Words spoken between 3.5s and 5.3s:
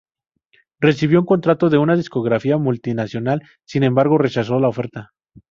sin embargo, rechazó la oferta.